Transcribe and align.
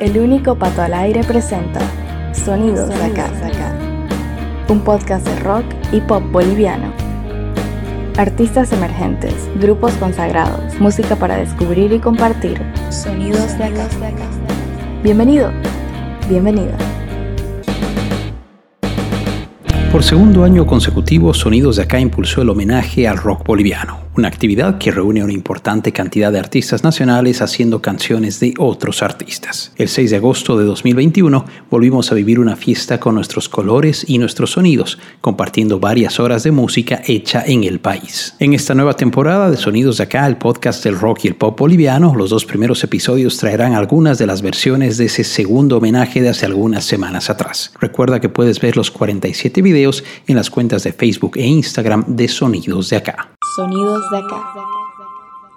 El 0.00 0.18
único 0.18 0.54
pato 0.56 0.82
al 0.82 0.92
aire 0.92 1.24
presenta 1.24 1.80
Sonidos, 2.34 2.90
de 2.90 3.02
acá, 3.02 3.30
un 4.68 4.80
podcast 4.80 5.26
de 5.26 5.34
rock 5.40 5.64
y 5.90 6.02
pop 6.02 6.22
boliviano. 6.30 6.92
Artistas 8.18 8.72
emergentes, 8.72 9.32
grupos 9.58 9.94
consagrados, 9.94 10.78
música 10.80 11.16
para 11.16 11.38
descubrir 11.38 11.94
y 11.94 11.98
compartir. 11.98 12.60
Sonidos 12.90 13.56
de 13.56 13.64
acá. 13.64 13.88
Bienvenido, 15.02 15.50
bienvenida. 16.28 16.76
Por 19.90 20.02
segundo 20.02 20.44
año 20.44 20.66
consecutivo, 20.66 21.32
Sonidos 21.32 21.76
de 21.76 21.84
Acá 21.84 21.98
impulsó 21.98 22.42
el 22.42 22.50
homenaje 22.50 23.08
al 23.08 23.16
rock 23.16 23.46
boliviano 23.46 24.05
una 24.16 24.28
actividad 24.28 24.78
que 24.78 24.90
reúne 24.90 25.22
una 25.22 25.32
importante 25.32 25.92
cantidad 25.92 26.32
de 26.32 26.38
artistas 26.38 26.82
nacionales 26.82 27.42
haciendo 27.42 27.82
canciones 27.82 28.40
de 28.40 28.54
otros 28.58 29.02
artistas. 29.02 29.72
El 29.76 29.88
6 29.88 30.10
de 30.10 30.16
agosto 30.16 30.58
de 30.58 30.64
2021 30.64 31.44
volvimos 31.70 32.10
a 32.10 32.14
vivir 32.14 32.40
una 32.40 32.56
fiesta 32.56 32.98
con 32.98 33.14
nuestros 33.14 33.48
colores 33.48 34.04
y 34.08 34.18
nuestros 34.18 34.52
sonidos, 34.52 34.98
compartiendo 35.20 35.80
varias 35.80 36.18
horas 36.18 36.42
de 36.42 36.50
música 36.50 37.02
hecha 37.06 37.42
en 37.46 37.64
el 37.64 37.80
país. 37.80 38.34
En 38.38 38.54
esta 38.54 38.74
nueva 38.74 38.94
temporada 38.94 39.50
de 39.50 39.56
Sonidos 39.56 39.98
de 39.98 40.04
Acá, 40.04 40.26
el 40.26 40.38
podcast 40.38 40.82
del 40.82 40.98
rock 40.98 41.24
y 41.24 41.28
el 41.28 41.36
pop 41.36 41.58
boliviano, 41.58 42.14
los 42.14 42.30
dos 42.30 42.44
primeros 42.44 42.82
episodios 42.84 43.36
traerán 43.36 43.74
algunas 43.74 44.18
de 44.18 44.26
las 44.26 44.42
versiones 44.42 44.96
de 44.96 45.06
ese 45.06 45.24
segundo 45.24 45.78
homenaje 45.78 46.22
de 46.22 46.30
hace 46.30 46.46
algunas 46.46 46.84
semanas 46.84 47.28
atrás. 47.28 47.72
Recuerda 47.80 48.20
que 48.20 48.28
puedes 48.28 48.60
ver 48.60 48.76
los 48.76 48.90
47 48.90 49.62
videos 49.62 50.04
en 50.26 50.36
las 50.36 50.50
cuentas 50.50 50.82
de 50.84 50.92
Facebook 50.92 51.36
e 51.36 51.46
Instagram 51.46 52.04
de 52.08 52.28
Sonidos 52.28 52.90
de 52.90 52.96
Acá. 52.96 53.35
Sonidos 53.56 54.10
de 54.10 54.18
acá. 54.18 54.52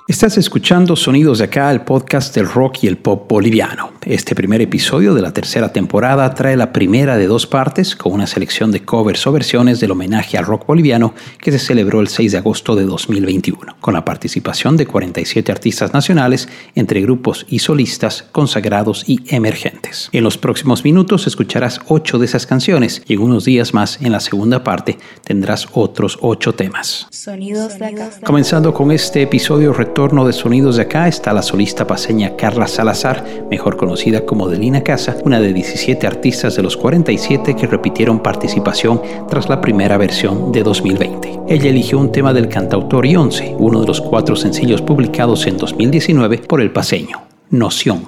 Estás 0.07 0.37
escuchando 0.37 0.95
Sonidos 0.95 1.39
de 1.39 1.43
acá, 1.43 1.69
el 1.69 1.81
podcast 1.81 2.33
del 2.33 2.47
rock 2.47 2.83
y 2.83 2.87
el 2.87 2.97
pop 2.97 3.29
boliviano. 3.29 3.91
Este 4.09 4.33
primer 4.33 4.59
episodio 4.59 5.13
de 5.13 5.21
la 5.21 5.33
tercera 5.33 5.71
temporada 5.71 6.33
trae 6.33 6.57
la 6.57 6.73
primera 6.73 7.15
de 7.15 7.27
dos 7.27 7.45
partes 7.45 7.95
con 7.95 8.11
una 8.11 8.25
selección 8.25 8.71
de 8.71 8.83
covers 8.83 9.27
o 9.27 9.31
versiones 9.31 9.79
del 9.79 9.91
homenaje 9.91 10.35
al 10.35 10.47
rock 10.47 10.65
boliviano 10.65 11.13
que 11.37 11.51
se 11.51 11.59
celebró 11.59 12.01
el 12.01 12.07
6 12.07 12.31
de 12.31 12.39
agosto 12.39 12.75
de 12.75 12.85
2021, 12.85 13.77
con 13.79 13.93
la 13.93 14.05
participación 14.05 14.77
de 14.77 14.87
47 14.87 15.51
artistas 15.51 15.93
nacionales 15.93 16.49
entre 16.73 17.01
grupos 17.01 17.45
y 17.49 17.59
solistas 17.59 18.25
consagrados 18.31 19.07
y 19.07 19.19
emergentes. 19.27 20.09
En 20.11 20.23
los 20.23 20.39
próximos 20.39 20.83
minutos 20.83 21.27
escucharás 21.27 21.79
ocho 21.87 22.17
de 22.17 22.25
esas 22.25 22.47
canciones 22.47 23.03
y 23.05 23.13
en 23.13 23.19
unos 23.19 23.45
días 23.45 23.75
más 23.75 24.01
en 24.01 24.11
la 24.11 24.21
segunda 24.21 24.63
parte 24.63 24.97
tendrás 25.23 25.67
otros 25.73 26.17
ocho 26.21 26.55
temas. 26.55 27.05
Sonidos 27.11 27.77
de 27.77 27.85
acá. 27.85 28.09
Comenzando 28.25 28.73
con 28.73 28.91
este 28.91 29.21
episodio 29.21 29.71
retorno 29.71 30.25
de 30.25 30.33
sonidos 30.33 30.77
de 30.77 30.81
acá 30.81 31.07
está 31.07 31.31
la 31.31 31.43
solista 31.43 31.85
paseña 31.85 32.35
Carla 32.35 32.65
Salazar, 32.67 33.45
mejor 33.51 33.77
conocida 33.77 33.98
como 34.25 34.47
Delina 34.47 34.81
Casa, 34.81 35.17
una 35.25 35.41
de 35.41 35.51
17 35.51 36.07
artistas 36.07 36.55
de 36.55 36.63
los 36.63 36.77
47 36.77 37.53
que 37.55 37.67
repitieron 37.67 38.19
participación 38.19 39.01
tras 39.27 39.49
la 39.49 39.59
primera 39.59 39.97
versión 39.97 40.53
de 40.53 40.63
2020. 40.63 41.41
Ella 41.49 41.69
eligió 41.69 41.99
un 41.99 42.11
tema 42.11 42.33
del 42.33 42.47
cantautor 42.47 43.05
Ionce, 43.05 43.55
uno 43.59 43.81
de 43.81 43.87
los 43.87 43.99
cuatro 43.99 44.37
sencillos 44.37 44.81
publicados 44.81 45.45
en 45.47 45.57
2019 45.57 46.37
por 46.47 46.61
El 46.61 46.71
Paseño, 46.71 47.23
Noción. 47.49 48.03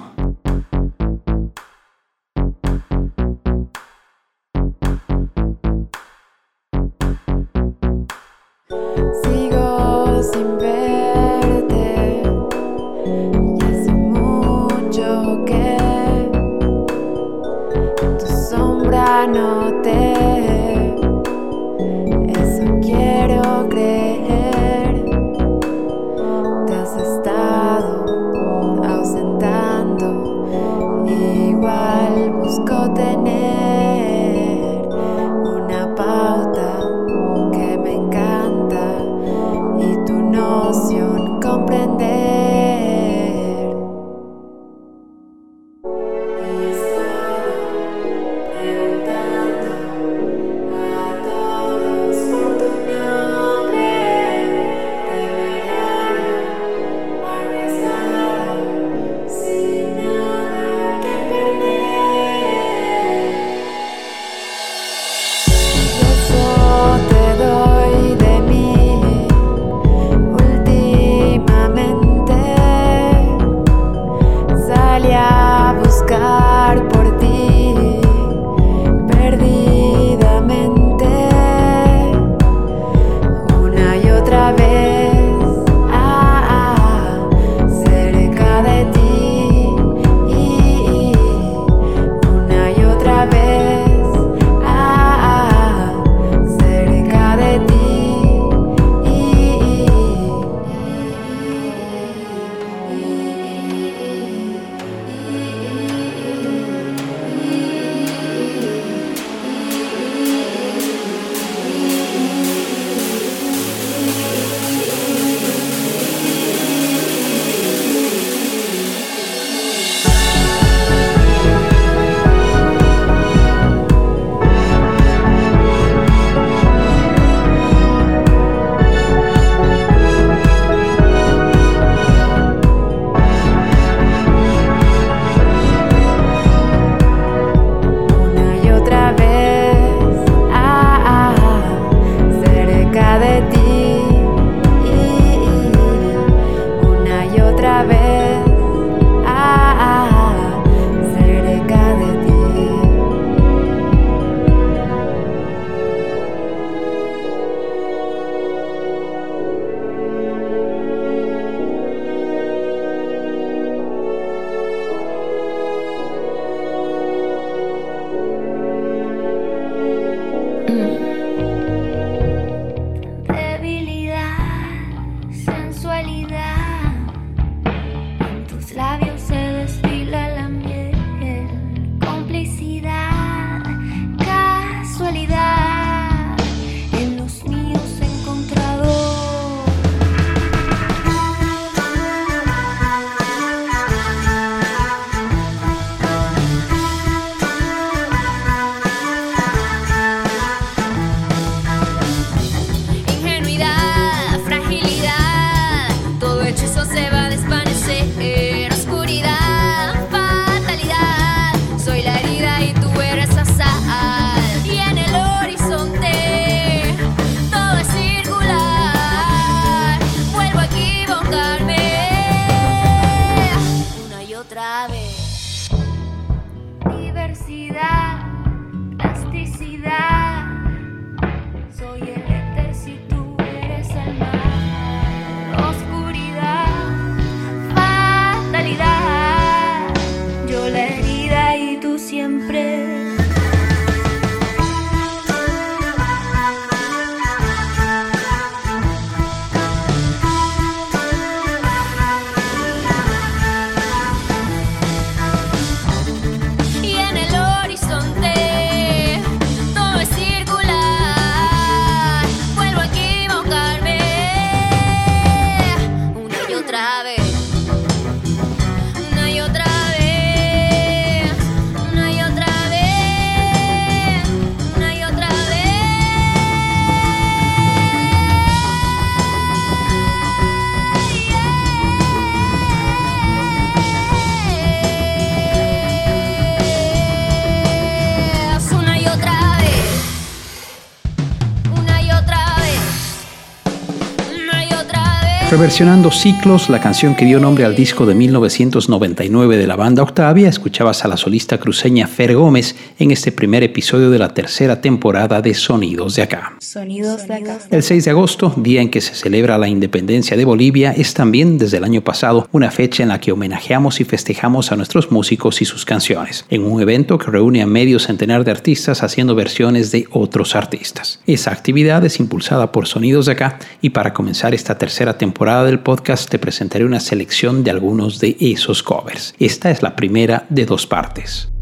Reversionando 295.62 296.10
Ciclos, 296.10 296.68
la 296.70 296.80
canción 296.80 297.14
que 297.14 297.24
dio 297.24 297.38
nombre 297.38 297.64
al 297.64 297.76
disco 297.76 298.04
de 298.04 298.16
1999 298.16 299.56
de 299.56 299.68
la 299.68 299.76
banda 299.76 300.02
Octavia, 300.02 300.48
escuchabas 300.48 301.04
a 301.04 301.08
la 301.08 301.16
solista 301.16 301.58
cruceña 301.58 302.08
Fer 302.08 302.34
Gómez 302.34 302.74
en 302.98 303.12
este 303.12 303.30
primer 303.30 303.62
episodio 303.62 304.10
de 304.10 304.18
la 304.18 304.34
tercera 304.34 304.80
temporada 304.80 305.40
de 305.40 305.54
Sonidos 305.54 306.16
de 306.16 306.22
Acá. 306.22 306.54
Sonidos 306.58 307.28
de 307.28 307.34
acá. 307.34 307.58
El 307.70 307.84
6 307.84 308.04
de 308.04 308.10
agosto, 308.10 308.52
día 308.56 308.82
en 308.82 308.90
que 308.90 309.00
se 309.00 309.14
celebra 309.14 309.56
la 309.56 309.68
independencia 309.68 310.36
de 310.36 310.44
Bolivia, 310.44 310.90
es 310.96 311.14
también 311.14 311.58
desde 311.58 311.76
el 311.76 311.84
año 311.84 312.02
pasado 312.02 312.48
una 312.50 312.72
fecha 312.72 313.04
en 313.04 313.10
la 313.10 313.20
que 313.20 313.30
homenajeamos 313.30 314.00
y 314.00 314.04
festejamos 314.04 314.72
a 314.72 314.76
nuestros 314.76 315.12
músicos 315.12 315.62
y 315.62 315.64
sus 315.64 315.84
canciones, 315.84 316.44
en 316.50 316.64
un 316.64 316.82
evento 316.82 317.18
que 317.18 317.30
reúne 317.30 317.62
a 317.62 317.66
medio 317.66 318.00
centenar 318.00 318.42
de 318.42 318.50
artistas 318.50 319.04
haciendo 319.04 319.36
versiones 319.36 319.92
de 319.92 320.08
otros 320.10 320.56
artistas. 320.56 321.20
Esa 321.24 321.52
actividad 321.52 322.04
es 322.04 322.18
impulsada 322.18 322.72
por 322.72 322.88
Sonidos 322.88 323.26
de 323.26 323.32
Acá 323.32 323.60
y 323.80 323.90
para 323.90 324.12
comenzar 324.12 324.54
esta 324.54 324.76
tercera 324.76 325.16
temporada 325.16 325.51
del 325.60 325.80
podcast 325.80 326.30
te 326.30 326.38
presentaré 326.38 326.84
una 326.86 326.98
selección 326.98 327.62
de 327.62 327.70
algunos 327.70 328.18
de 328.18 328.36
esos 328.40 328.82
covers. 328.82 329.34
Esta 329.38 329.70
es 329.70 329.82
la 329.82 329.94
primera 329.94 330.46
de 330.48 330.64
dos 330.64 330.86
partes. 330.86 331.52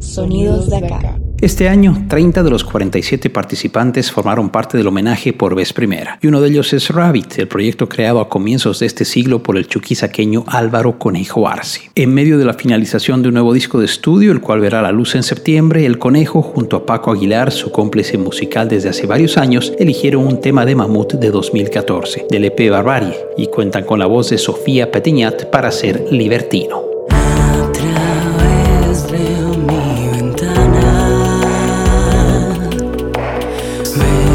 Sonidos 0.00 0.70
de 0.70 0.78
acá. 0.78 1.18
Este 1.40 1.68
año, 1.68 2.04
30 2.08 2.42
de 2.42 2.50
los 2.50 2.64
47 2.64 3.30
participantes 3.30 4.10
formaron 4.10 4.50
parte 4.50 4.76
del 4.76 4.88
homenaje 4.88 5.32
por 5.32 5.54
vez 5.54 5.72
primera, 5.72 6.18
y 6.20 6.26
uno 6.26 6.40
de 6.40 6.48
ellos 6.48 6.72
es 6.72 6.88
Rabbit, 6.88 7.38
el 7.38 7.46
proyecto 7.46 7.88
creado 7.88 8.18
a 8.18 8.28
comienzos 8.28 8.80
de 8.80 8.86
este 8.86 9.04
siglo 9.04 9.40
por 9.40 9.56
el 9.56 9.68
chuquisaqueño 9.68 10.42
Álvaro 10.48 10.98
Conejo 10.98 11.46
Arce. 11.46 11.92
En 11.94 12.12
medio 12.12 12.38
de 12.38 12.44
la 12.44 12.54
finalización 12.54 13.22
de 13.22 13.28
un 13.28 13.34
nuevo 13.34 13.54
disco 13.54 13.78
de 13.78 13.84
estudio, 13.84 14.32
el 14.32 14.40
cual 14.40 14.58
verá 14.58 14.82
la 14.82 14.90
luz 14.90 15.14
en 15.14 15.22
septiembre, 15.22 15.86
el 15.86 16.00
Conejo, 16.00 16.42
junto 16.42 16.76
a 16.76 16.84
Paco 16.84 17.12
Aguilar, 17.12 17.52
su 17.52 17.70
cómplice 17.70 18.18
musical 18.18 18.68
desde 18.68 18.88
hace 18.88 19.06
varios 19.06 19.38
años, 19.38 19.72
eligieron 19.78 20.26
un 20.26 20.40
tema 20.40 20.66
de 20.66 20.74
Mamut 20.74 21.14
de 21.14 21.30
2014, 21.30 22.26
del 22.28 22.46
EP 22.46 22.68
Barbarie, 22.68 23.16
y 23.36 23.46
cuentan 23.46 23.84
con 23.84 24.00
la 24.00 24.06
voz 24.06 24.30
de 24.30 24.38
Sofía 24.38 24.90
Petiñat 24.90 25.44
para 25.50 25.70
ser 25.70 26.04
Libertino. 26.10 26.87
Veo 33.96 34.27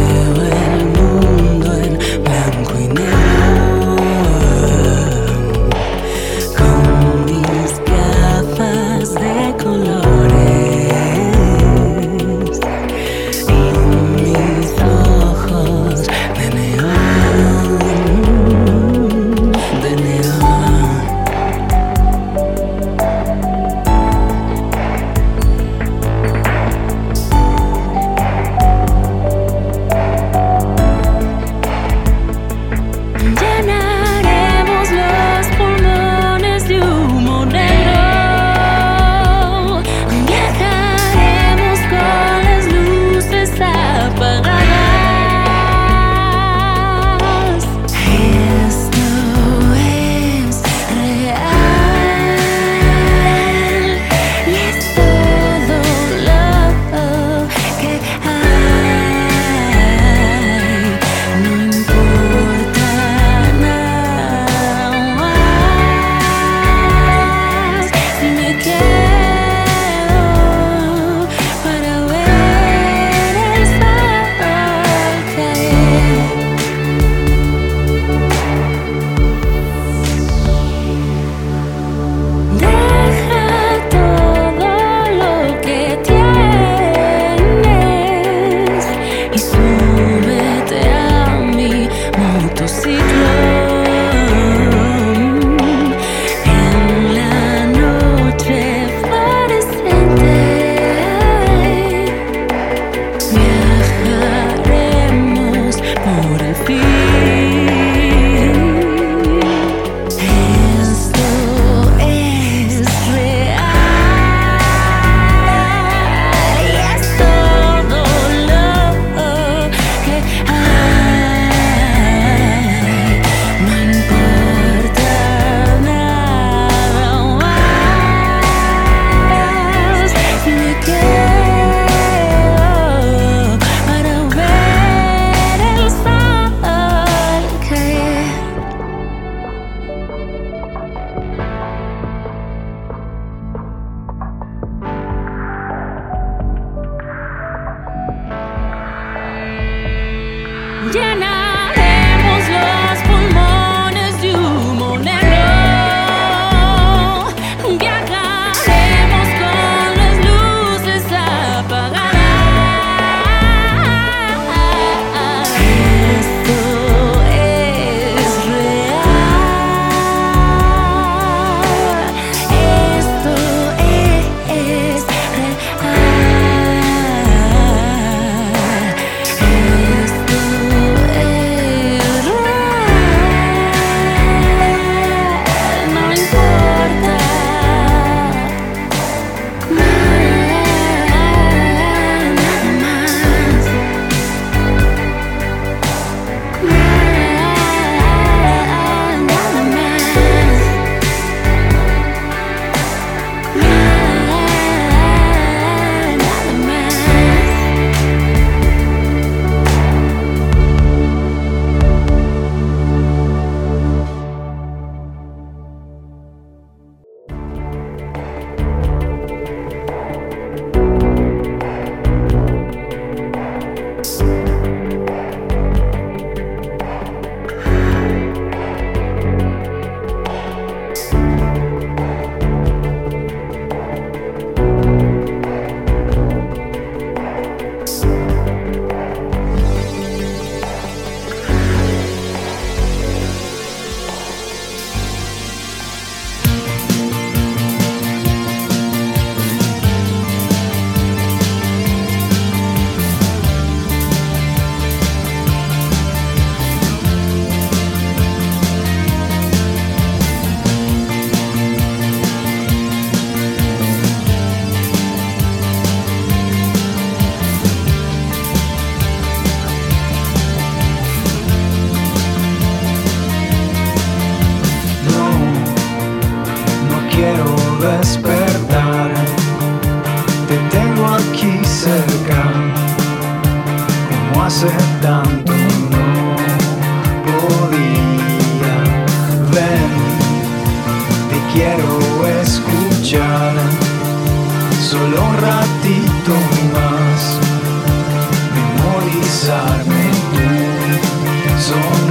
tu 301.74 302.03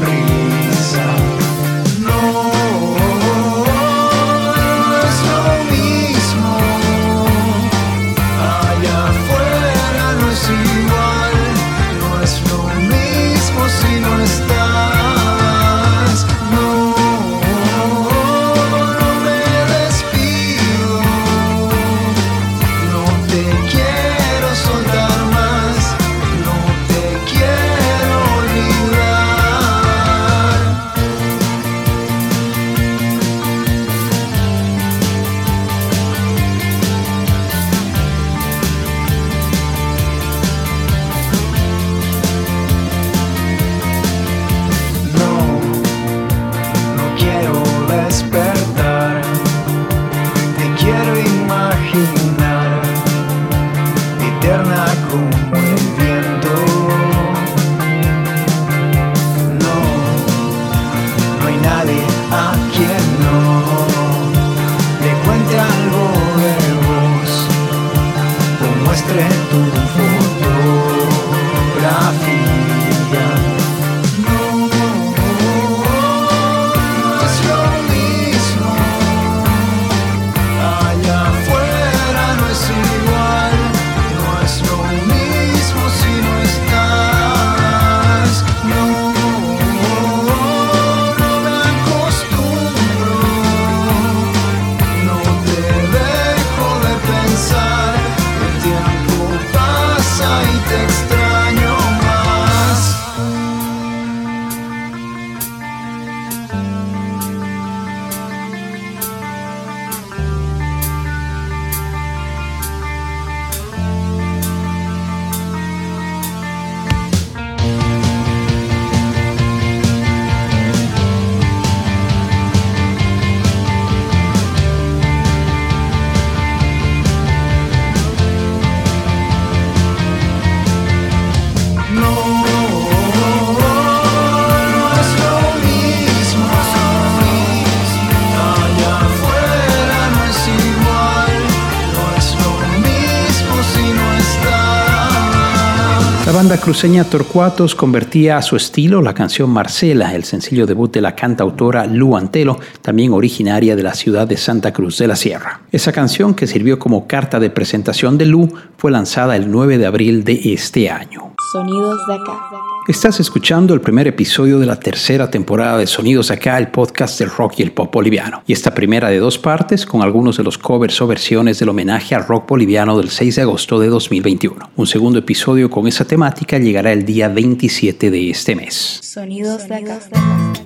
banda 146.53 146.65
cruceña 146.65 147.05
Torcuatos 147.05 147.75
convertía 147.75 148.37
a 148.37 148.43
su 148.43 148.57
estilo 148.57 149.01
la 149.01 149.15
canción 149.15 149.49
Marcela, 149.49 150.15
el 150.15 150.25
sencillo 150.25 150.67
debut 150.67 150.93
de 150.93 151.01
la 151.01 151.15
cantautora 151.15 151.87
Lu 151.87 152.15
Antelo, 152.15 152.59
también 152.83 153.15
originaria 153.15 153.75
de 153.75 153.83
la 153.83 153.95
ciudad 153.95 154.27
de 154.27 154.37
Santa 154.37 154.71
Cruz 154.71 154.99
de 154.99 155.07
la 155.07 155.17
Sierra. 155.17 155.63
Esa 155.73 155.93
canción, 155.93 156.35
que 156.35 156.47
sirvió 156.47 156.79
como 156.79 157.07
carta 157.07 157.41
de 157.41 157.49
presentación 157.49 158.19
de 158.19 158.27
Lu, 158.27 158.53
fue 158.77 158.91
lanzada 158.91 159.35
el 159.37 159.51
9 159.51 159.79
de 159.79 159.87
abril 159.87 160.25
de 160.25 160.53
este 160.53 160.91
año. 160.91 161.33
Sonidos 161.53 162.07
de 162.07 162.15
acá. 162.17 162.72
Estás 162.89 163.21
escuchando 163.21 163.75
el 163.75 163.81
primer 163.81 164.09
episodio 164.09 164.59
de 164.59 164.67
la 164.67 164.81
tercera 164.81 165.31
temporada 165.31 165.79
de 165.79 165.87
Sonidos 165.87 166.33
Acá, 166.33 166.59
el 166.59 166.73
podcast 166.73 167.17
del 167.21 167.31
rock 167.31 167.55
y 167.59 167.63
el 167.63 167.71
pop 167.71 167.95
boliviano. 167.95 168.43
Y 168.45 168.53
esta 168.53 168.75
primera 168.75 169.09
de 169.09 169.21
dos 169.21 169.39
partes 169.39 169.87
con 169.87 170.03
algunos 170.03 170.37
de 170.37 170.43
los 170.43 170.59
covers 170.59 171.01
o 171.01 171.07
versiones 171.07 171.61
del 171.61 171.69
homenaje 171.69 172.17
al 172.17 172.27
rock 172.27 172.49
boliviano 172.49 172.99
del 172.99 173.11
6 173.11 173.37
de 173.37 173.43
agosto 173.43 173.79
de 173.79 173.87
2021. 173.87 174.71
Un 174.75 174.87
segundo 174.89 175.21
episodio 175.21 175.71
con 175.71 175.87
esa 175.87 176.05
temática 176.05 176.59
llegará 176.59 176.91
el 176.91 177.05
día 177.05 177.29
27 177.29 178.11
de 178.11 178.31
este 178.31 178.57
mes. 178.57 178.99
Sonidos 179.01 179.69
de 179.69 179.77
acá. 179.77 180.01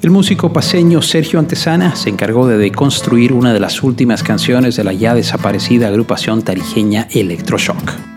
El 0.00 0.10
músico 0.10 0.50
paseño 0.50 1.02
Sergio 1.02 1.38
Antesana 1.38 1.96
se 1.96 2.08
encargó 2.08 2.46
de 2.46 2.56
deconstruir 2.56 3.34
una 3.34 3.52
de 3.52 3.60
las 3.60 3.82
últimas 3.82 4.22
canciones 4.22 4.76
de 4.76 4.84
la 4.84 4.94
ya 4.94 5.14
desaparecida 5.14 5.88
agrupación 5.88 6.40
tarijeña 6.40 7.08
Electroshock. 7.10 8.15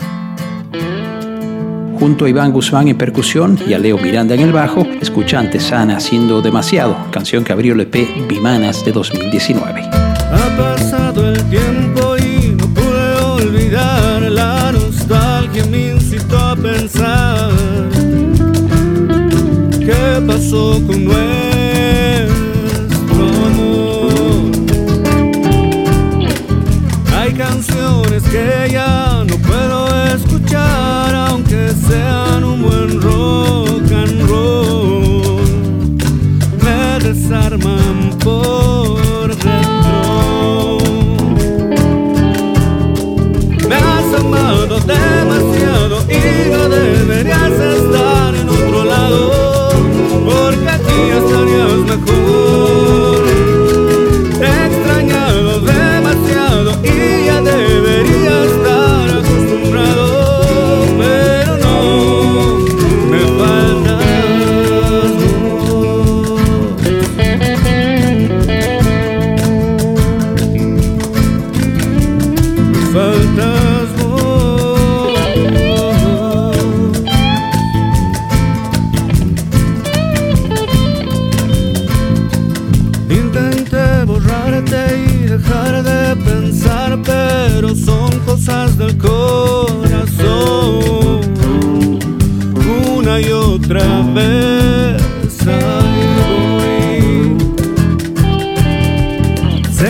Junto 2.00 2.24
a 2.24 2.30
Iván 2.30 2.54
Guzmán 2.54 2.88
en 2.88 2.98
percusión 2.98 3.60
y 3.68 3.74
a 3.74 3.78
Leo 3.78 3.98
Miranda 3.98 4.34
en 4.34 4.40
el 4.40 4.54
bajo, 4.54 4.88
escucha 5.02 5.38
a 5.38 5.42
Antesana 5.42 5.98
haciendo 5.98 6.42
demasiado, 6.42 6.96
canción 7.12 7.44
que 7.44 7.52
abrió 7.52 7.74
el 7.74 7.82
EP 7.82 8.28
Bimanas 8.28 8.86
de 8.86 8.94
2019. 8.94 9.82
Ha 9.82 10.58
pasado 10.58 11.34
el 11.34 11.44
tiempo 11.50 12.16
y 12.18 12.56
no 12.56 12.74
pude 12.74 13.16
olvidar 13.44 14.22
la 14.22 14.72
nostalgia 14.72 15.66
me 15.66 15.92
incitó 15.92 16.38
a 16.38 16.56
pensar 16.56 17.52
qué 19.80 20.24
pasó 20.26 20.82
con 20.88 21.04
nuestro 21.04 21.49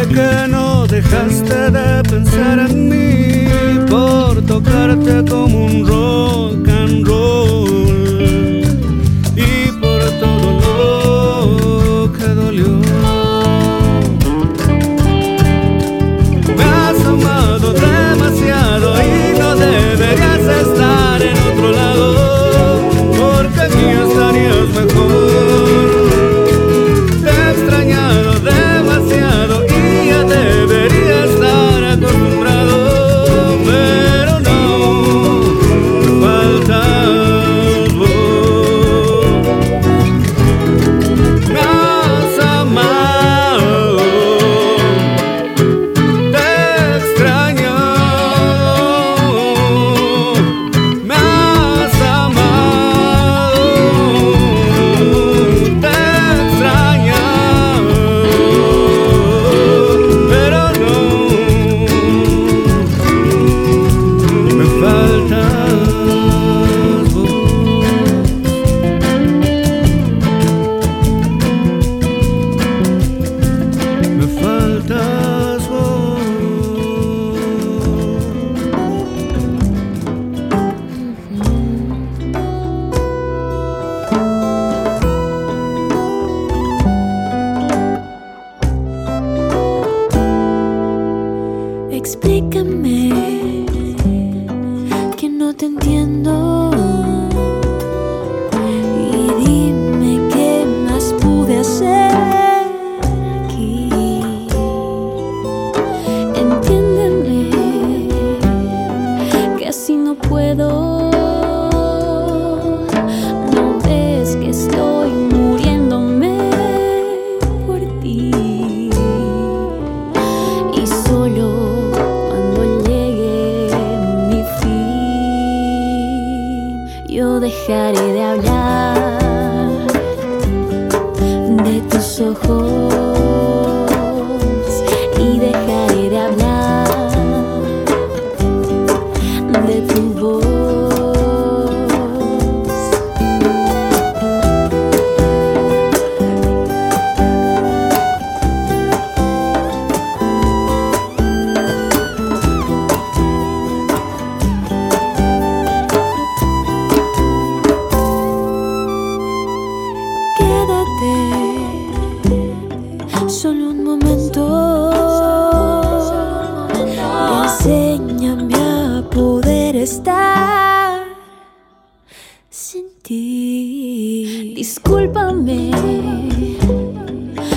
que 0.09 0.47
no 0.49 0.87
dejaste 0.87 1.71
de 1.71 2.03
pensar 2.03 2.59
en 2.59 2.89
mí 2.89 3.47
por 3.89 4.41
tocarte 4.45 5.23
como 5.29 5.65
un 5.65 5.87
rock 5.87 5.98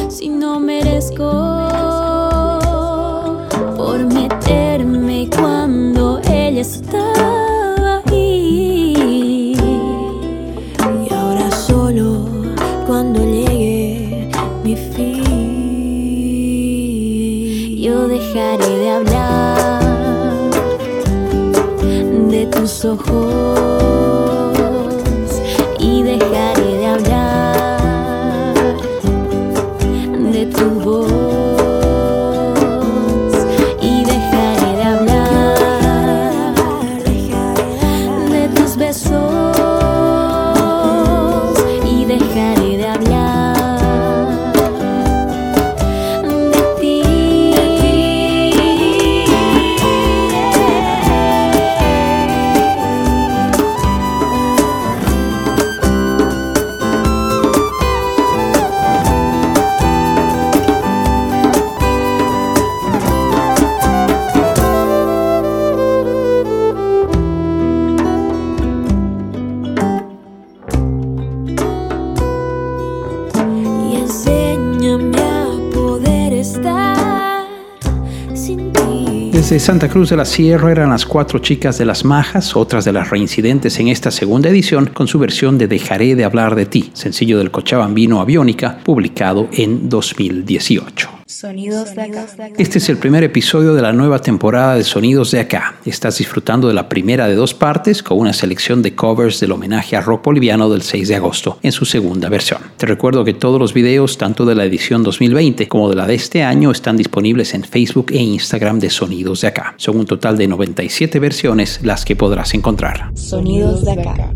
Si 0.08 0.28
no 0.28 0.60
merezco 0.60 1.30
por 3.78 4.04
meterme 4.04 5.30
cuando 5.34 6.20
ella 6.28 6.60
estaba 6.60 8.02
ahí. 8.10 9.54
Y 9.56 11.14
ahora 11.14 11.50
solo 11.50 12.28
cuando 12.86 13.24
llegue 13.24 14.28
mi 14.62 14.76
fin, 14.76 15.32
yo 17.80 18.06
dejaré 18.06 18.68
de 18.68 18.90
hablar 18.90 20.50
de 22.28 22.46
tus 22.48 22.84
ojos 22.84 23.81
de 30.84 31.21
Desde 79.52 79.66
Santa 79.66 79.90
Cruz 79.90 80.08
de 80.08 80.16
la 80.16 80.24
Sierra 80.24 80.72
eran 80.72 80.88
las 80.88 81.04
cuatro 81.04 81.38
chicas 81.38 81.76
de 81.76 81.84
las 81.84 82.06
majas, 82.06 82.56
otras 82.56 82.86
de 82.86 82.92
las 82.94 83.10
reincidentes 83.10 83.78
en 83.80 83.88
esta 83.88 84.10
segunda 84.10 84.48
edición, 84.48 84.86
con 84.86 85.08
su 85.08 85.18
versión 85.18 85.58
de 85.58 85.68
Dejaré 85.68 86.16
de 86.16 86.24
hablar 86.24 86.54
de 86.54 86.64
ti, 86.64 86.90
sencillo 86.94 87.36
del 87.36 87.50
Cochabambino 87.50 88.22
Aviónica, 88.22 88.78
publicado 88.82 89.48
en 89.52 89.90
2018. 89.90 91.21
Sonidos 91.42 91.96
de 91.96 92.02
acá. 92.02 92.26
Este 92.56 92.78
es 92.78 92.88
el 92.88 92.98
primer 92.98 93.24
episodio 93.24 93.74
de 93.74 93.82
la 93.82 93.92
nueva 93.92 94.20
temporada 94.20 94.76
de 94.76 94.84
Sonidos 94.84 95.32
de 95.32 95.40
Acá. 95.40 95.74
Estás 95.84 96.18
disfrutando 96.18 96.68
de 96.68 96.74
la 96.74 96.88
primera 96.88 97.26
de 97.26 97.34
dos 97.34 97.52
partes 97.52 98.00
con 98.04 98.20
una 98.20 98.32
selección 98.32 98.80
de 98.80 98.94
covers 98.94 99.40
del 99.40 99.50
homenaje 99.50 99.96
a 99.96 100.02
rock 100.02 100.26
boliviano 100.26 100.70
del 100.70 100.82
6 100.82 101.08
de 101.08 101.16
agosto 101.16 101.58
en 101.60 101.72
su 101.72 101.84
segunda 101.84 102.28
versión. 102.28 102.60
Te 102.76 102.86
recuerdo 102.86 103.24
que 103.24 103.34
todos 103.34 103.58
los 103.58 103.74
videos, 103.74 104.18
tanto 104.18 104.44
de 104.44 104.54
la 104.54 104.64
edición 104.64 105.02
2020 105.02 105.66
como 105.66 105.90
de 105.90 105.96
la 105.96 106.06
de 106.06 106.14
este 106.14 106.44
año, 106.44 106.70
están 106.70 106.96
disponibles 106.96 107.54
en 107.54 107.64
Facebook 107.64 108.12
e 108.12 108.18
Instagram 108.18 108.78
de 108.78 108.90
Sonidos 108.90 109.40
de 109.40 109.48
Acá. 109.48 109.74
Son 109.78 109.98
un 109.98 110.06
total 110.06 110.38
de 110.38 110.46
97 110.46 111.18
versiones 111.18 111.80
las 111.82 112.04
que 112.04 112.14
podrás 112.14 112.54
encontrar. 112.54 113.10
Sonidos 113.16 113.84
de 113.84 113.90
acá. 113.90 114.32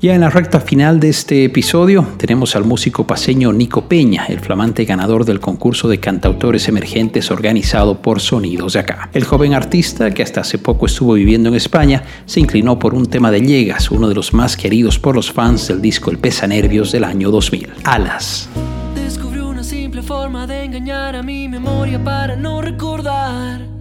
Ya 0.00 0.14
en 0.14 0.20
la 0.20 0.30
recta 0.30 0.60
final 0.60 1.00
de 1.00 1.08
este 1.08 1.44
episodio 1.44 2.06
tenemos 2.18 2.54
al 2.54 2.64
músico 2.64 3.04
paseño 3.04 3.52
Nico 3.52 3.88
Peña, 3.88 4.26
el 4.26 4.38
flamante 4.38 4.84
ganador 4.84 5.24
del 5.24 5.40
concurso 5.40 5.88
de 5.88 5.98
cantautores 5.98 6.68
emergentes 6.68 7.32
organizado 7.32 8.00
por 8.00 8.20
Sonidos 8.20 8.74
de 8.74 8.78
Acá. 8.78 9.10
El 9.12 9.24
joven 9.24 9.54
artista, 9.54 10.12
que 10.12 10.22
hasta 10.22 10.42
hace 10.42 10.58
poco 10.58 10.86
estuvo 10.86 11.14
viviendo 11.14 11.48
en 11.48 11.56
España, 11.56 12.04
se 12.26 12.38
inclinó 12.38 12.78
por 12.78 12.94
un 12.94 13.06
tema 13.06 13.32
de 13.32 13.40
Llegas, 13.40 13.90
uno 13.90 14.08
de 14.08 14.14
los 14.14 14.32
más 14.32 14.56
queridos 14.56 15.00
por 15.00 15.16
los 15.16 15.32
fans 15.32 15.66
del 15.66 15.82
disco 15.82 16.12
El 16.12 16.18
Pesa 16.18 16.46
Nervios 16.46 16.92
del 16.92 17.02
año 17.02 17.32
2000, 17.32 17.68
Alas. 17.82 18.48
Descubrí 18.94 19.40
una 19.40 19.64
simple 19.64 20.02
forma 20.02 20.46
de 20.46 20.62
engañar 20.62 21.16
a 21.16 21.24
mi 21.24 21.48
memoria 21.48 21.98
para 22.04 22.36
no 22.36 22.62
recordar. 22.62 23.77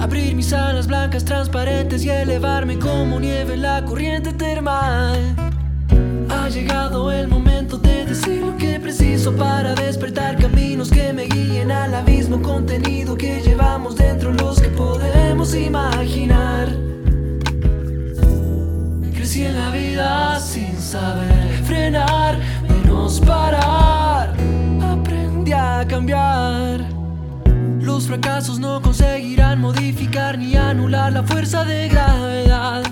Abrir 0.00 0.34
mis 0.34 0.52
alas 0.52 0.86
blancas 0.86 1.24
transparentes 1.24 2.04
y 2.04 2.10
elevarme 2.10 2.78
como 2.78 3.18
nieve 3.18 3.54
en 3.54 3.62
la 3.62 3.84
corriente 3.84 4.32
termal. 4.32 5.34
Ha 6.28 6.48
llegado 6.48 7.10
el 7.10 7.28
momento 7.28 7.78
de 7.78 8.04
decir 8.04 8.42
lo 8.42 8.56
que 8.56 8.78
preciso 8.78 9.34
para 9.34 9.74
despertar 9.74 10.36
caminos 10.36 10.90
que 10.90 11.12
me 11.12 11.24
guíen 11.24 11.70
al 11.70 11.94
abismo 11.94 12.42
contenido 12.42 13.16
que 13.16 13.40
llevamos 13.40 13.96
dentro 13.96 14.32
los 14.32 14.60
que 14.60 14.68
podemos 14.68 15.54
imaginar. 15.54 16.68
Crecí 19.14 19.44
en 19.46 19.56
la 19.56 19.70
vida 19.70 20.38
sin 20.38 20.78
saber 20.78 21.48
frenar, 21.64 22.38
menos 22.68 23.20
parar. 23.20 24.34
Aprendí 24.82 25.52
a 25.52 25.86
cambiar. 25.88 26.93
Fracasos 28.14 28.60
no 28.60 28.80
conseguirán 28.80 29.60
modificar 29.60 30.38
ni 30.38 30.54
anular 30.54 31.12
la 31.12 31.24
fuerza 31.24 31.64
de 31.64 31.88
gravedad. 31.88 32.84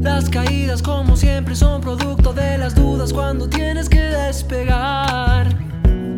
Las 0.00 0.30
caídas 0.30 0.80
como 0.80 1.16
siempre 1.16 1.56
son 1.56 1.80
producto 1.80 2.32
de 2.32 2.56
las 2.56 2.72
dudas 2.72 3.12
cuando 3.12 3.48
tienes 3.48 3.88
que 3.88 3.98
despegar. 3.98 5.48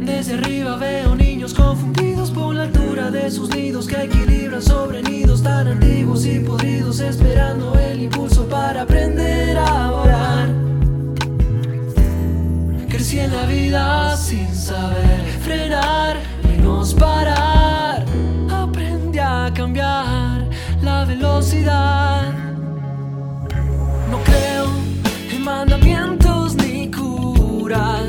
Desde 0.04 0.34
arriba 0.34 0.76
veo 0.76 1.16
niños 1.16 1.54
confundidos 1.54 2.30
por 2.30 2.54
la 2.54 2.64
altura 2.64 3.10
de 3.10 3.30
sus 3.30 3.48
nidos 3.48 3.86
que 3.86 4.02
equilibran 4.02 4.60
sobre 4.60 5.02
nidos 5.02 5.42
tan 5.42 5.66
antiguos 5.66 6.26
y 6.26 6.40
podridos 6.40 7.00
esperando 7.00 7.74
el 7.78 8.02
impulso 8.02 8.46
para 8.46 8.82
aprender 8.82 9.56
a 9.56 9.90
volar. 9.90 10.50
Crecí 12.86 13.20
en 13.20 13.32
la 13.32 13.46
vida 13.46 14.14
sin 14.18 14.54
saber 14.54 15.22
frenar, 15.42 16.18
menos 16.42 16.92
parar. 16.92 17.73
Cambiar 19.54 20.48
la 20.82 21.04
velocidad. 21.04 22.32
No 24.10 24.18
creo 24.24 24.66
en 25.30 25.44
mandamientos 25.44 26.56
ni 26.56 26.90
curas. 26.90 28.03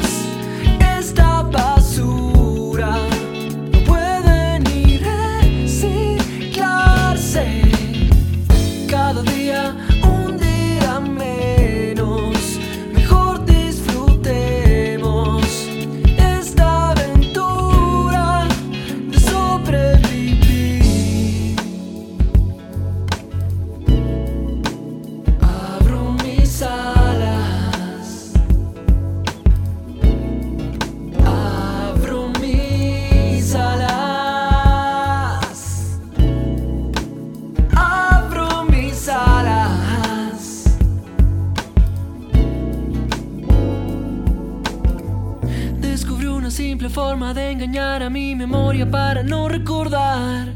No 49.25 49.49
recordar. 49.49 50.53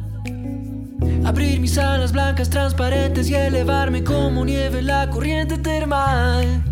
Abrir 1.25 1.60
mis 1.60 1.77
alas 1.77 2.12
blancas 2.12 2.49
transparentes 2.49 3.29
y 3.29 3.36
elevarme 3.36 4.03
como 4.03 4.45
nieve 4.45 4.79
en 4.79 4.88
la 4.88 5.10
corriente 5.10 5.58
termal. 5.58 6.63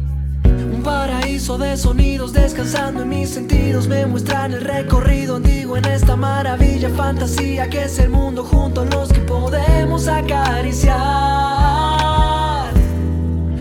Un 0.46 0.82
paraíso 0.84 1.58
de 1.58 1.76
sonidos 1.76 2.34
descansando 2.34 3.02
en 3.02 3.10
mis 3.10 3.30
sentidos 3.30 3.88
me 3.88 4.06
muestran 4.06 4.54
el 4.54 4.62
recorrido 4.62 5.38
antiguo 5.38 5.78
en 5.78 5.86
esta 5.86 6.16
maravilla 6.16 6.90
fantasía 6.90 7.70
que 7.70 7.84
es 7.84 8.00
el 8.00 8.10
mundo 8.10 8.44
junto 8.44 8.82
a 8.82 8.86
los 8.86 9.10
que 9.10 9.20
podemos 9.22 10.08
acariciar. 10.08 10.98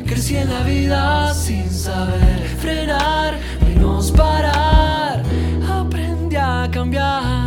Crecí 0.06 0.36
en 0.36 0.48
la 0.48 0.62
vida 0.62 1.34
sin 1.34 1.70
saber 1.70 2.46
frenar, 2.60 3.38
menos 3.62 4.10
parar. 4.12 5.22
Aprendí 5.68 6.36
a 6.36 6.68
cambiar 6.70 7.45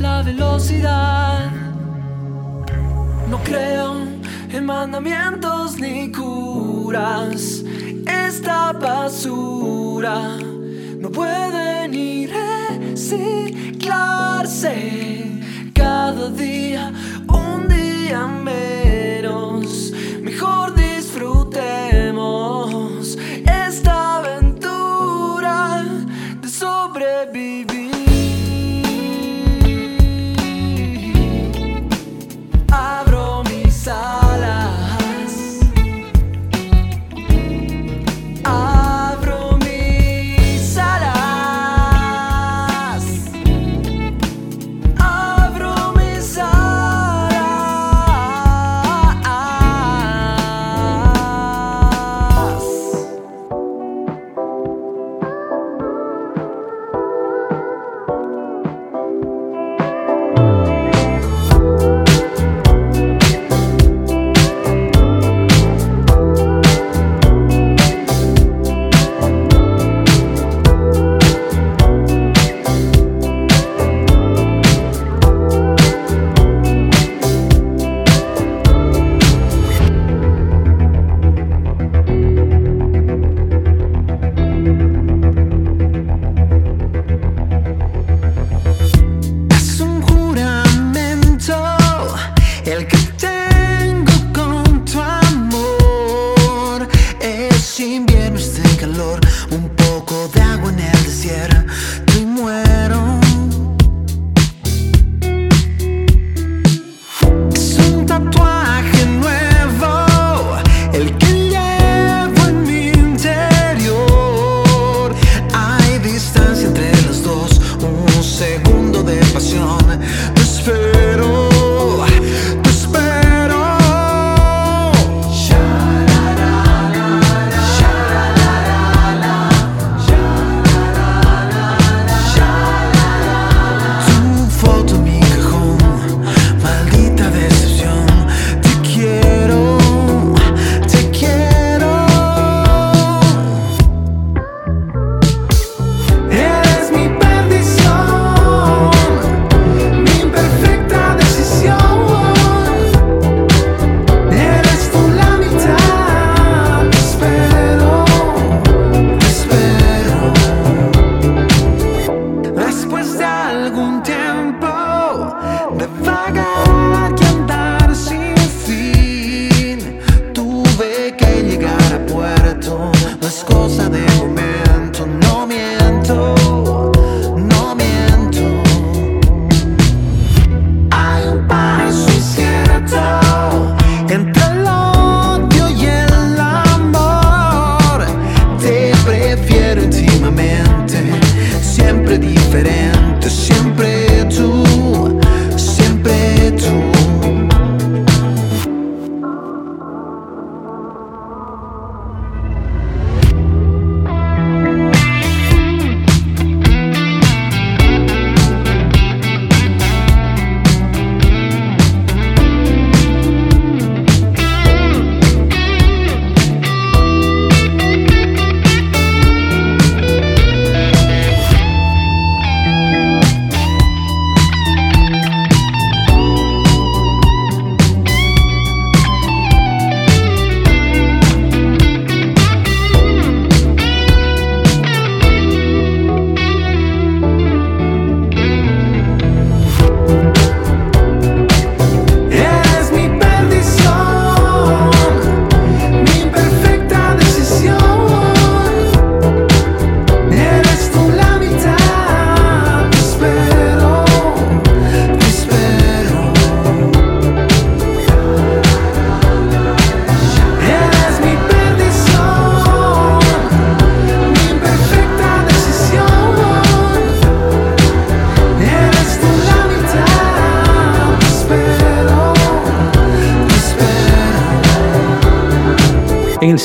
la 0.00 0.22
velocidad. 0.22 1.50
No 3.28 3.38
creo 3.42 3.96
en 4.52 4.64
mandamientos 4.64 5.78
ni 5.78 6.12
curas. 6.12 7.64
Esta 8.06 8.72
basura 8.72 10.38
no 10.98 11.10
puede 11.10 11.88
ni 11.88 12.26
reciclarse. 12.26 14.72
Cada 15.74 16.30
día, 16.30 16.92
un 17.28 17.68
día 17.68 18.26
menos. 18.26 19.92
Mejor 20.22 20.74
disfrutemos 20.74 23.18
esta 23.44 24.16
aventura 24.18 25.84
de 26.40 26.48
sobrevivir. 26.48 27.75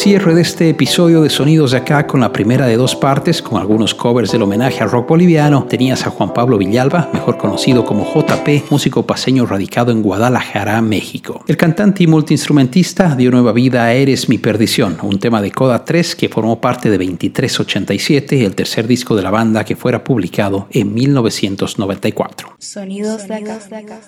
Cierre 0.02 0.34
de 0.34 0.42
este 0.42 0.68
episodio 0.68 1.22
de 1.22 1.30
Sonidos 1.30 1.74
de 1.74 1.78
Acá, 1.78 2.08
con 2.08 2.22
la 2.22 2.34
primera 2.34 2.66
de 2.66 2.76
dos 2.76 2.96
partes, 2.96 3.40
con 3.40 3.62
algunos 3.62 3.94
covers 3.94 4.32
del 4.32 4.42
homenaje 4.42 4.82
al 4.82 4.90
rock 4.90 5.10
boliviano, 5.10 5.66
tenías 5.66 6.08
a 6.08 6.10
Juan 6.10 6.34
Pablo 6.34 6.58
Villalba, 6.58 7.12
mejor 7.14 7.38
conocido 7.38 7.86
como 7.86 8.12
JP, 8.12 8.72
músico 8.72 9.06
paseño 9.06 9.46
radicado 9.46 9.92
en 9.92 10.02
Guadalajara, 10.02 10.82
México. 10.82 11.44
El 11.48 11.56
cantante 11.56 12.02
y 12.02 12.08
multiinstrumentista 12.08 13.16
dio 13.16 13.30
nueva 13.30 13.52
vida 13.52 13.84
a 13.84 13.94
Eres 13.94 14.28
mi 14.28 14.40
perdición, 14.40 14.98
un 15.04 15.20
tema 15.20 15.40
de 15.40 15.52
Coda 15.52 15.86
3 15.86 16.16
que 16.16 16.30
formó 16.30 16.60
parte 16.60 16.90
de 16.90 16.98
2387, 16.98 18.44
el 18.44 18.56
tercer 18.56 18.88
disco 18.88 19.16
de 19.16 19.22
la 19.22 19.30
banda 19.30 19.64
que 19.66 19.76
fuera 19.76 20.04
publicado 20.04 20.66
en 20.72 20.96
1994. 20.96 22.56
Sonidos 22.58 23.28
de 23.28 23.36
acá. 23.36 23.60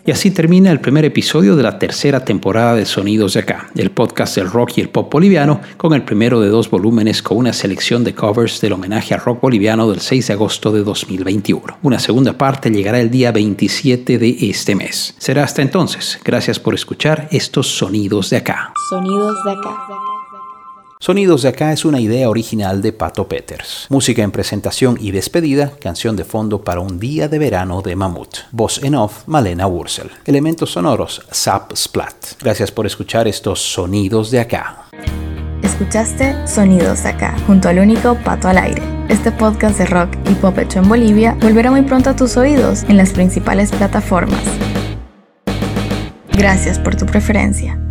Y 0.07 0.09
así 0.09 0.31
termina 0.31 0.71
el 0.71 0.79
primer 0.79 1.05
episodio 1.05 1.55
de 1.55 1.61
la 1.61 1.77
tercera 1.77 2.25
temporada 2.25 2.73
de 2.73 2.87
Sonidos 2.87 3.35
de 3.35 3.41
Acá, 3.41 3.69
el 3.75 3.91
podcast 3.91 4.37
del 4.37 4.49
rock 4.49 4.77
y 4.77 4.81
el 4.81 4.89
pop 4.89 5.13
boliviano, 5.13 5.61
con 5.83 5.91
el 5.91 6.05
primero 6.05 6.39
de 6.39 6.47
dos 6.47 6.69
volúmenes 6.69 7.21
con 7.21 7.35
una 7.35 7.51
selección 7.51 8.05
de 8.05 8.15
covers 8.15 8.61
del 8.61 8.71
homenaje 8.71 9.13
al 9.13 9.19
rock 9.19 9.41
boliviano 9.41 9.91
del 9.91 9.99
6 9.99 10.27
de 10.27 10.33
agosto 10.33 10.71
de 10.71 10.81
2021. 10.81 11.79
Una 11.81 11.99
segunda 11.99 12.37
parte 12.37 12.71
llegará 12.71 13.01
el 13.01 13.11
día 13.11 13.33
27 13.33 14.17
de 14.17 14.37
este 14.49 14.75
mes. 14.75 15.13
Será 15.17 15.43
hasta 15.43 15.61
entonces. 15.61 16.21
Gracias 16.23 16.57
por 16.57 16.73
escuchar 16.73 17.27
estos 17.31 17.67
Sonidos 17.67 18.29
de 18.29 18.37
Acá. 18.37 18.71
Sonidos 18.89 19.35
de 19.43 19.51
acá. 19.51 19.87
Sonidos 21.01 21.41
de 21.41 21.49
acá 21.49 21.73
es 21.73 21.83
una 21.83 21.99
idea 21.99 22.29
original 22.29 22.81
de 22.81 22.93
Pato 22.93 23.27
Peters. 23.27 23.87
Música 23.89 24.23
en 24.23 24.31
presentación 24.31 24.97
y 25.01 25.11
despedida, 25.11 25.73
canción 25.81 26.15
de 26.15 26.23
fondo 26.23 26.63
para 26.63 26.79
un 26.79 26.97
día 26.97 27.27
de 27.27 27.39
verano 27.39 27.81
de 27.81 27.97
Mamut. 27.97 28.37
Voz 28.53 28.81
en 28.81 28.95
off, 28.95 29.23
Malena 29.27 29.67
Wursel. 29.67 30.09
Elementos 30.23 30.71
sonoros, 30.71 31.21
Zap 31.33 31.75
Splat. 31.75 32.41
Gracias 32.41 32.71
por 32.71 32.85
escuchar 32.85 33.27
estos 33.27 33.59
Sonidos 33.59 34.31
de 34.31 34.39
acá. 34.39 34.85
Escuchaste 35.63 36.35
Sonidos 36.45 37.05
acá, 37.05 37.35
junto 37.47 37.69
al 37.69 37.79
único 37.79 38.15
Pato 38.15 38.49
al 38.49 38.57
Aire. 38.57 38.83
Este 39.09 39.31
podcast 39.31 39.77
de 39.77 39.85
rock 39.85 40.09
y 40.29 40.35
pop 40.35 40.57
hecho 40.59 40.79
en 40.79 40.89
Bolivia 40.89 41.35
volverá 41.41 41.71
muy 41.71 41.81
pronto 41.83 42.09
a 42.09 42.15
tus 42.15 42.37
oídos 42.37 42.83
en 42.83 42.97
las 42.97 43.11
principales 43.11 43.71
plataformas. 43.71 44.43
Gracias 46.33 46.77
por 46.79 46.95
tu 46.95 47.05
preferencia. 47.05 47.82